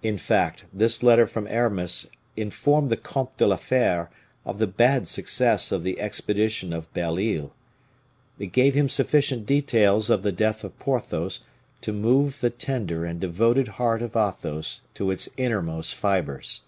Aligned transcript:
In 0.00 0.16
fact, 0.16 0.66
this 0.72 1.02
letter 1.02 1.26
from 1.26 1.48
Aramis 1.48 2.06
informed 2.36 2.88
the 2.88 2.96
Comte 2.96 3.36
de 3.36 3.48
la 3.48 3.56
Fere 3.56 4.10
of 4.44 4.60
the 4.60 4.66
bad 4.68 5.08
success 5.08 5.72
of 5.72 5.82
the 5.82 5.98
expedition 5.98 6.72
of 6.72 6.92
Belle 6.94 7.18
Isle. 7.18 7.52
It 8.38 8.52
gave 8.52 8.74
him 8.76 8.88
sufficient 8.88 9.44
details 9.44 10.08
of 10.08 10.22
the 10.22 10.30
death 10.30 10.62
of 10.62 10.78
Porthos 10.78 11.40
to 11.80 11.92
move 11.92 12.38
the 12.38 12.50
tender 12.50 13.04
and 13.04 13.18
devoted 13.18 13.66
heart 13.66 14.02
of 14.02 14.14
Athos 14.14 14.82
to 14.94 15.10
its 15.10 15.28
innermost 15.36 15.96
fibers. 15.96 16.60